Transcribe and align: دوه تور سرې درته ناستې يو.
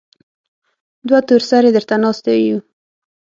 دوه 1.07 1.19
تور 1.27 1.41
سرې 1.49 1.69
درته 1.75 1.95
ناستې 2.03 2.33
يو. 2.47 2.59